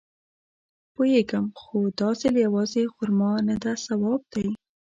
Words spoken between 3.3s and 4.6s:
نده ثواب دی.